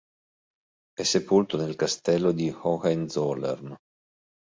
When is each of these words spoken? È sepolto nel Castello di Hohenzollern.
È 0.95 1.03
sepolto 1.03 1.57
nel 1.57 1.75
Castello 1.75 2.31
di 2.31 2.49
Hohenzollern. 2.49 3.75